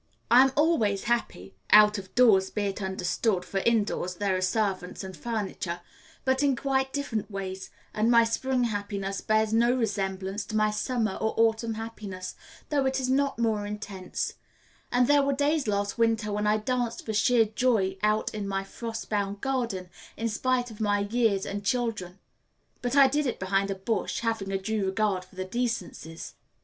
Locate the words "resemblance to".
9.75-10.55